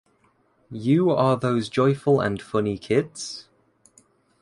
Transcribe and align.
You 0.71 1.11
are 1.11 1.37
those 1.37 1.69
joyful 1.69 2.21
and 2.21 2.41
funny 2.41 2.79
kids? 2.79 3.47